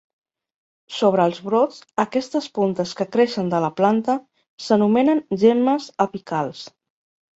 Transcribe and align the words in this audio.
Sobre 0.99 1.25
els 1.31 1.41
brots, 1.49 1.83
aquestes 2.03 2.47
puntes 2.57 2.93
que 3.01 3.07
creixen 3.17 3.53
de 3.53 3.61
la 3.67 3.69
planta 3.81 4.17
s'anomenen 4.69 5.23
gemmes 5.45 5.91
"apicals". 6.07 6.65